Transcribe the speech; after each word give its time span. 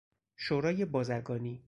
شورای 0.35 0.85
بازرگانی 0.85 1.59